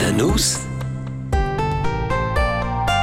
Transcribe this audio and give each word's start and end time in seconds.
Da 0.00 0.08
nus 0.16 0.54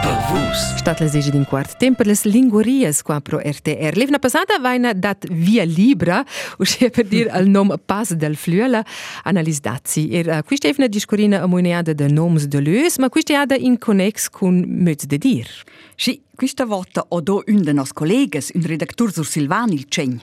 per 0.00 0.14
vus. 0.30 0.60
Stat 0.80 1.02
les 1.04 1.12
egi 1.18 1.28
din 1.34 1.44
quart 1.44 1.74
temp 1.76 1.98
per 2.00 2.06
les 2.08 2.22
linguarias 2.24 3.02
qua 3.04 3.18
pro 3.20 3.36
RTR. 3.36 3.98
L'evna 4.00 4.16
passata 4.22 4.56
vaina 4.64 4.94
dat 4.96 5.26
via 5.28 5.66
libra, 5.68 6.22
uscia 6.56 6.88
per 6.88 7.04
dir 7.04 7.28
al 7.36 7.50
nom 7.52 7.74
pas 7.84 8.14
del 8.16 8.38
fluela, 8.40 8.80
analis 9.28 9.60
dazzi. 9.60 10.06
Er 10.16 10.32
uh, 10.38 10.40
quista 10.48 10.72
evna 10.72 10.88
discorina 10.88 11.42
amoineada 11.44 11.92
de 11.92 12.08
noms 12.08 12.48
de 12.48 12.64
lös, 12.64 12.96
ma 12.96 13.12
quista 13.12 13.42
ada 13.42 13.60
in 13.60 13.76
connex 13.76 14.30
cun 14.32 14.64
möz 14.64 15.04
de 15.04 15.20
dir. 15.20 15.52
Sì, 16.00 16.22
questa 16.34 16.64
volta 16.64 17.04
ho 17.08 17.20
do 17.20 17.42
un 17.44 17.60
de 17.60 17.76
nos 17.76 17.92
collegas, 17.92 18.54
un 18.54 18.64
redactor 18.64 19.12
sur 19.12 19.28
Silvan 19.28 19.76
il 19.76 19.84
Cegn. 19.90 20.16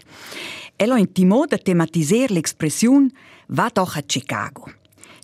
Elo 0.82 0.98
intimò 0.98 1.46
da 1.46 1.62
tematiser 1.62 2.32
l'expression 2.32 3.12
va 3.48 3.70
doch 3.70 3.96
a 3.96 4.02
Chicago. 4.08 4.82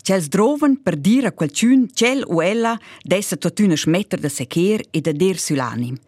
C'els 0.10 0.26
droven 0.28 0.80
per 0.82 0.96
dir 0.98 1.28
a 1.28 1.32
qualcun 1.32 1.84
cel 1.94 2.24
o 2.26 2.42
ella 2.42 2.72
dessa 3.06 3.38
tot 3.38 3.60
una 3.62 3.76
schmetter 3.78 4.18
de 4.18 4.30
secher 4.30 4.82
e 4.90 5.02
de 5.06 5.14
der 5.14 5.38
sull'anim. 5.38 6.00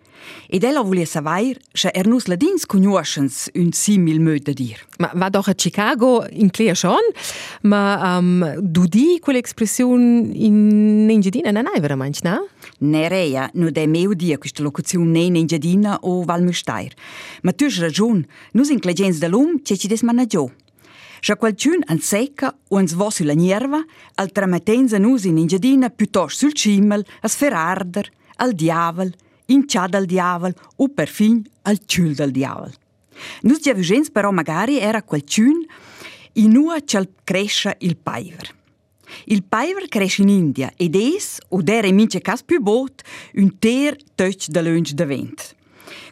Ed 0.49 0.63
ella 0.63 0.81
volia 0.81 1.05
savair 1.05 1.59
se 1.71 1.91
er 1.93 2.07
nus 2.09 2.25
ladins 2.25 2.65
conoscens 2.65 3.51
un 3.53 3.69
simil 3.71 4.17
möd 4.19 4.47
de 4.47 4.55
dir. 4.57 4.79
Ma 4.97 5.11
va 5.13 5.29
doch 5.29 5.49
a 5.49 5.53
Chicago 5.53 6.25
in 6.31 6.49
clear 6.49 6.75
schon, 6.75 7.13
ma 7.61 8.17
um, 8.17 8.41
du 8.57 8.87
di 8.87 9.19
quell'expression 9.21 10.31
in 10.33 11.07
Engiadina 11.11 11.51
non 11.51 11.67
hai 11.67 11.79
veramente, 11.79 12.21
no? 12.23 12.47
Nereia, 12.79 13.51
nu 13.53 13.69
de 13.69 13.85
meu 13.85 14.15
dia 14.15 14.39
questa 14.39 14.63
locuzione 14.63 15.29
ne 15.29 15.37
in 15.37 15.45
Giardina 15.45 15.99
o 16.01 16.23
Valmustair. 16.23 16.91
Ma 17.43 17.53
tu 17.53 17.65
hai 17.65 17.79
ragione, 17.79 18.25
nus 18.53 18.69
in 18.69 18.79
clegens 18.79 19.19
de 19.19 19.27
lum 19.27 19.61
ce 19.61 19.77
ci 19.77 19.87
des 19.87 20.01
managio. 20.01 20.49
Se 21.23 21.35
qualcun 21.35 21.83
an 21.85 21.99
secca 21.99 22.49
o 22.69 22.77
ans 22.77 22.93
vo 22.93 23.11
sulla 23.11 23.35
nierva, 23.35 23.85
al 24.15 24.31
trametenza 24.31 24.97
nus 24.97 25.25
in 25.25 25.37
Engiadina 25.37 25.91
piuttosto 25.91 26.39
sul 26.39 26.53
cimmel, 26.53 27.05
a 27.21 27.27
sferarder, 27.27 28.09
al 28.37 28.53
diavel, 28.53 29.13
in 29.53 29.67
ciad 29.67 29.93
al 29.93 30.05
diavel 30.05 30.55
o 30.77 30.87
perfin 30.87 31.43
al 31.61 31.77
ciul 31.85 32.15
del 32.15 32.31
diavel. 32.31 32.73
Nus 33.41 33.59
già 33.59 33.75
vigens 33.75 34.09
però 34.09 34.31
magari 34.31 34.79
era 34.79 35.03
qualcun 35.03 35.63
in 36.33 36.57
ua 36.57 36.81
c'al 36.83 37.07
cresce 37.23 37.75
il 37.81 37.97
paiver. 37.97 38.55
Il 39.25 39.43
paiver 39.43 39.87
cresce 39.89 40.23
in 40.23 40.29
India 40.29 40.71
ed 40.75 40.95
es, 40.95 41.37
o 41.49 41.61
der 41.61 41.85
in 41.85 41.95
mince 41.95 42.19
cas 42.21 42.41
più 42.41 42.59
bot, 42.61 43.03
un 43.35 43.59
ter 43.59 43.95
touch 44.15 44.47
de 44.47 44.61
lunch 44.63 44.93
de 44.93 45.05
vent. 45.05 45.55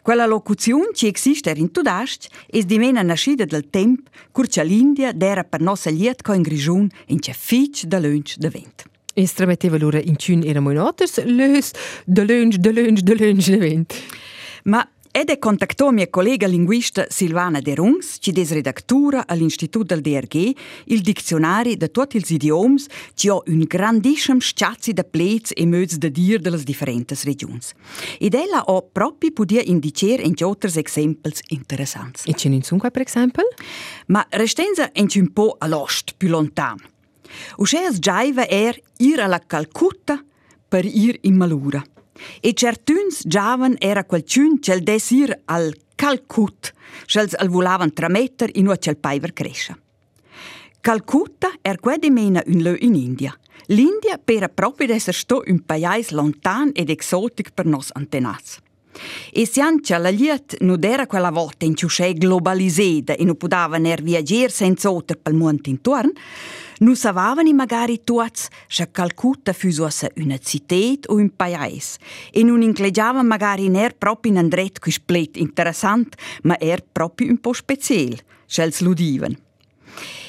Quella 0.02 0.26
locuzione 0.26 0.90
ci 0.92 1.10
esiste 1.12 1.52
in 1.56 1.70
tudast 1.70 2.28
es 2.48 2.64
di 2.64 2.78
mena 2.78 3.02
nascida 3.02 3.44
del 3.44 3.68
temp 3.70 4.08
curcia 4.32 4.62
l'India 4.62 5.12
dera 5.12 5.44
per 5.44 5.60
nossa 5.60 5.90
liet 5.90 6.22
co 6.22 6.32
in 6.32 6.42
grigiun 6.42 6.88
in 7.06 7.18
c'è 7.18 7.32
fitch 7.32 7.84
de 7.84 8.00
lunch 8.00 8.36
de 8.36 8.48
vent. 8.48 8.84
Instrametteva 9.14 9.76
lura 9.76 9.98
in 9.98 10.16
cun 10.16 10.42
era 10.44 10.60
moi 10.60 10.74
notters 10.74 11.22
lös 11.24 11.72
de 12.06 12.24
lunch, 12.24 12.56
de 12.56 12.72
lunch, 12.72 13.00
de 13.00 13.14
lunch 13.14 13.48
de 13.48 13.58
vent. 13.58 13.94
Ma 14.64 14.88
ed 15.12 15.28
è 15.28 15.38
contattò 15.38 15.90
mia 15.90 16.08
collega 16.08 16.46
linguista 16.46 17.06
Silvana 17.08 17.60
De 17.60 17.74
Rungs, 17.74 18.18
ci 18.20 18.30
des 18.30 18.52
redactura 18.52 19.26
all'Istituto 19.26 19.94
del 19.94 20.00
DRG, 20.00 20.56
il 20.84 21.00
dizionario 21.00 21.76
de 21.76 21.90
tutti 21.90 22.16
ils 22.16 22.30
idioms, 22.30 22.86
ci 23.14 23.28
ha 23.28 23.40
un 23.46 23.64
grandissimo 23.66 24.38
sciazzi 24.38 24.92
de 24.92 25.02
plets 25.02 25.52
e 25.56 25.66
möds 25.66 25.98
de 25.98 26.10
dir 26.10 26.40
de 26.40 26.50
las 26.50 26.62
differentes 26.62 27.24
regions. 27.24 27.72
Ed 28.18 28.34
ella 28.34 28.64
ha 28.64 28.82
proprio 28.82 29.32
podia 29.32 29.62
indicer 29.62 30.20
in 30.20 30.34
otters 30.40 30.76
exempels 30.76 31.40
interessants. 31.48 32.24
E 32.26 32.34
ce 32.34 32.48
ne 32.48 32.62
sono 32.62 32.88
per 32.90 33.02
esempio? 33.02 33.48
Ma 34.06 34.24
restenza 34.30 34.90
un 34.94 35.32
po' 35.32 35.56
all'ost, 35.58 36.14
più 36.16 36.28
lontano. 36.28 36.82
Usceas 37.56 37.98
giaiva 37.98 38.46
er 38.46 38.80
ir 38.98 39.20
alla 39.20 39.40
Calcutta 39.40 40.22
per 40.68 40.84
ir 40.84 41.18
in 41.22 41.36
Malura. 41.36 41.82
E 42.40 42.52
certuns 42.54 43.22
giavan 43.26 43.76
era 43.78 44.04
qualcun 44.04 44.60
cel 44.60 44.82
desir 44.82 45.34
al 45.46 45.74
Calcut, 45.96 46.72
cels 47.06 47.34
al 47.36 47.48
volavan 47.48 47.92
trametter 47.92 48.50
in 48.54 48.72
cel 48.80 48.96
paiver 48.96 49.32
crescia. 49.32 49.76
Calcutta 50.80 51.52
er 51.62 51.78
quede 51.78 52.10
mena 52.10 52.42
un 52.46 52.62
lö 52.62 52.74
in 52.80 52.94
India. 52.94 53.36
L'India 53.66 54.18
pera 54.18 54.48
proprio 54.48 54.86
d'esser 54.88 55.14
sto 55.14 55.42
un 55.46 55.60
pais 55.60 56.10
lontan 56.10 56.72
ed 56.74 56.88
exotic 56.88 57.52
per 57.52 57.66
nos 57.66 57.90
antenats. 57.92 58.58
E 59.32 59.46
siancia 59.46 59.98
la 59.98 60.10
liet 60.10 60.56
non 60.60 60.82
era 60.82 61.06
quella 61.06 61.30
volta 61.30 61.64
in 61.64 61.76
ciusce 61.76 62.12
globaliseda 62.12 63.14
e 63.14 63.24
non 63.24 63.36
poteva 63.36 63.78
viaggiare 63.78 64.48
senza 64.48 64.90
otter 64.90 65.18
pel 65.18 65.34
mondo 65.34 65.68
intorno, 65.68 66.12
non 66.80 66.96
savavano 66.96 67.52
magari 67.52 68.02
tutti 68.02 68.40
se 68.66 68.90
Calcutta 68.90 69.52
fosse 69.52 70.12
una 70.16 70.38
città 70.38 71.12
o 71.12 71.14
un 71.16 71.30
paese 71.36 71.98
e 72.30 72.42
non 72.42 72.62
incleggiava 72.62 73.22
magari 73.22 73.68
ner 73.68 73.96
proprio 73.96 74.32
in 74.32 74.38
andret 74.38 74.78
qui 74.78 74.90
splet 74.90 75.36
interessant, 75.36 76.14
ma 76.42 76.56
er 76.58 76.82
proprio 76.90 77.28
un 77.28 77.38
po' 77.38 77.52
speciale, 77.52 78.24
se 78.46 78.68
l'udivano. 78.80 79.36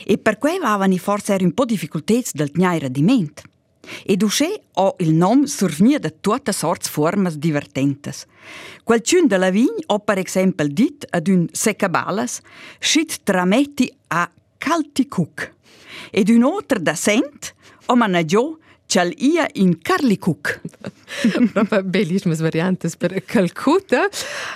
E 0.03 0.17
per 0.17 0.37
cui 0.37 0.57
avevano 0.61 0.97
forse 0.97 1.37
un 1.39 1.53
po' 1.53 1.65
difficoltà 1.65 2.19
del 2.33 2.51
gnairadimento. 2.53 3.43
E 4.05 4.15
dusce 4.15 4.61
ho 4.73 4.95
il 4.99 5.13
nome 5.13 5.47
survnia 5.47 5.99
da 5.99 6.09
tutte 6.09 6.51
sorte 6.51 6.89
formas 6.89 7.35
divertentes. 7.35 8.25
Qualcun 8.83 9.27
de 9.27 9.37
la 9.37 9.49
vign 9.49 9.83
ho 9.87 9.99
per 9.99 10.17
esempio 10.17 10.67
dit 10.67 11.05
ad 11.09 11.27
un 11.27 11.47
secabalas 11.51 12.41
scit 12.79 13.21
trametti 13.23 13.91
a 14.07 14.29
Calticuc. 14.57 15.53
Ed 16.11 16.29
un 16.29 16.43
altro 16.43 16.79
da 16.79 16.95
sent 16.95 17.53
ho 17.85 17.95
managiò 17.95 18.57
c'al 18.91 19.13
ia 19.17 19.47
in 19.53 19.79
Carlicuc. 19.81 20.59
Proprio 21.53 21.83
bellissime 21.83 22.35
variantes 22.35 22.97
per 22.97 23.23
Calcutta. 23.23 24.09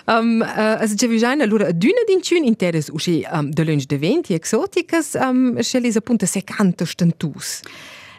Um, 0.08 0.42
uh, 0.42 0.82
as 0.82 0.94
già 0.94 1.08
vigiana 1.08 1.44
allora 1.44 1.72
d'una 1.72 2.04
d'incun 2.06 2.44
interes 2.44 2.90
usci 2.92 3.26
um, 3.32 3.50
de 3.50 3.64
lunch 3.64 3.86
de 3.86 3.98
venti 3.98 4.34
exoticas 4.34 5.14
um, 5.14 5.58
scelis 5.62 5.96
appunto 5.96 6.26
secanto 6.26 6.84
stentus. 6.84 7.62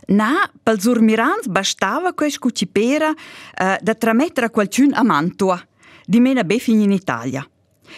Na, 0.06 0.50
pel 0.62 0.78
surmirans 0.80 1.48
bastava 1.50 2.12
quest 2.12 2.38
cucipera 2.38 3.10
uh, 3.10 3.76
da 3.80 3.94
tramettere 3.94 4.46
a 4.46 4.50
qualcun 4.50 4.92
a 4.94 5.02
Mantua, 5.02 5.60
di 6.06 6.20
mena 6.20 6.44
be 6.44 6.58
fin 6.58 6.80
in 6.80 6.92
Italia. 6.92 7.46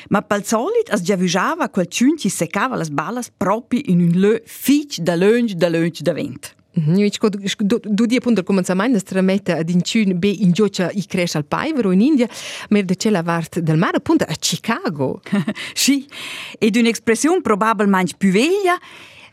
Ma 0.08 0.22
pel 0.22 0.44
solit 0.44 0.90
as 0.90 1.02
già 1.02 1.16
vigiava 1.16 1.68
qualcun 1.68 2.16
ci 2.16 2.28
secava 2.28 2.76
las 2.76 2.88
balas 2.90 3.30
proprio 3.30 3.82
in 3.86 4.00
un 4.00 4.20
lö 4.20 4.40
fitch 4.44 5.00
da 5.00 5.16
lunch 5.16 5.52
da 5.52 5.68
lunch 5.68 6.00
da 6.00 6.12
vent. 6.12 6.56
Io 6.86 7.08
dico, 7.08 7.28
du 7.28 8.06
di 8.06 8.16
appunto 8.16 8.40
al 8.40 8.46
cominciamento 8.46 8.92
di 8.92 9.00
strametta 9.00 9.56
ad 9.56 9.68
incun 9.68 10.16
be 10.16 10.28
in 10.28 10.52
giocia 10.52 10.90
i 10.92 11.04
cresce 11.06 11.38
al 11.38 11.44
paivero 11.44 11.90
in 11.90 12.00
India, 12.00 12.28
ma 12.68 12.80
da 12.82 12.94
c'è 12.94 13.10
la 13.10 13.22
vart 13.22 13.58
del 13.58 13.76
mare 13.76 13.96
appunto 13.96 14.24
a 14.24 14.34
Chicago. 14.38 15.20
sì, 15.74 16.06
ed 16.58 16.76
un'espressione 16.76 17.40
probabilmente 17.40 18.14
più 18.16 18.30
veglia, 18.30 18.78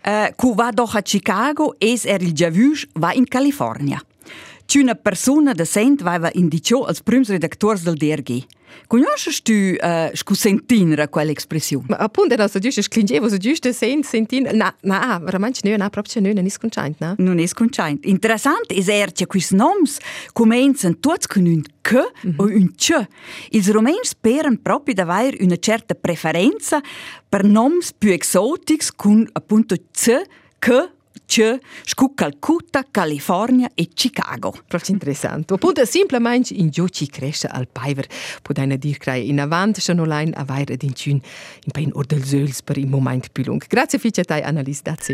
uh, 0.08 0.28
cu 0.36 0.54
va 0.54 0.72
doch 0.72 0.96
a 0.96 1.02
Chicago 1.02 1.76
es 1.78 2.06
er 2.06 2.22
il 2.22 2.34
già 2.34 2.50
vus 2.50 2.86
va 2.94 3.14
in 3.14 3.26
California. 3.26 4.02
C'è 4.66 4.80
una 4.80 4.96
persona 4.96 5.54
decent 5.54 6.02
va 6.02 6.30
indicio 6.34 6.86
als 6.86 7.02
prims 7.02 7.30
redaktors 7.30 7.84
del 7.84 7.96
DRG. 7.96 8.44
Conosci 8.88 9.42
tu 9.42 9.54
uh, 9.54 10.10
scu 10.14 10.34
sentinra 10.34 11.08
quell'espressione? 11.08 11.86
Ma 11.90 11.98
appunto 11.98 12.36
no, 12.36 12.48
so 12.48 12.60
giusto 12.60 12.82
sclingevo 12.82 13.30
so 13.30 13.38
giusto 13.38 13.72
sen 13.72 14.04
sentin 14.04 14.50
na 14.54 14.76
na 14.82 15.20
veramente 15.24 15.68
no 15.68 15.78
na 15.78 15.90
proprio 15.90 16.22
no 16.22 16.34
non 16.34 16.46
è 16.46 16.50
sconcint 16.50 16.98
no. 17.00 17.16
Non 17.18 17.40
è 17.40 17.46
sconcint. 17.46 18.06
Interessant 18.06 18.72
es 18.72 18.88
er 18.88 19.12
che 19.12 19.26
quis 19.28 19.52
noms 19.52 19.98
comenzen 20.34 21.00
tutti 21.00 21.28
con 21.28 21.46
un 21.46 21.62
c 21.82 21.94
mm 21.94 22.32
-hmm. 22.32 22.36
o 22.38 22.44
un 22.46 22.72
c. 22.76 23.08
Ils 23.52 23.70
romens 23.72 24.10
speren 24.10 24.62
proprio 24.62 24.94
d'aver 24.94 25.38
una 25.40 25.58
certa 25.58 25.96
preferenza 25.96 26.82
per 27.30 27.44
noms 27.44 27.94
più 27.94 28.12
exotics 28.12 28.92
con 28.92 29.28
appunto 29.34 29.76
c, 29.92 30.22
c 30.60 30.94
Tschö, 31.26 31.58
scu 31.84 32.14
Calcutta, 32.14 32.86
California 32.90 33.70
e 33.74 33.90
Chicago. 33.94 34.54
Proč 34.68 34.90
interessant. 34.90 35.52
Oppure 35.52 35.86
semplicemente 35.88 36.54
in 36.54 36.70
giù 36.70 36.88
ci 36.88 37.08
cresce 37.08 37.48
al 37.48 37.68
paiver. 37.68 38.08
Potene 38.42 38.78
dir 38.78 38.98
crei 38.98 39.30
in 39.30 39.40
avanti, 39.40 39.82
se 39.82 39.94
non 39.94 40.08
l'hain 40.08 40.32
avair 40.36 40.72
ed 40.72 40.84
in 40.84 40.94
tune, 40.94 41.20
in 41.64 41.72
pain 41.72 41.90
ordel 41.94 42.24
zöls 42.24 42.62
per 42.62 42.78
il 42.78 42.88
moment 42.88 43.30
pilung. 43.32 43.64
Grazie 43.68 44.00
fice 44.00 44.24
tai, 44.24 44.42
Annelies 44.42 44.82
Dazzi. 44.82 45.14